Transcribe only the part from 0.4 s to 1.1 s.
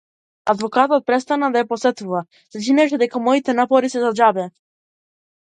Адвокатот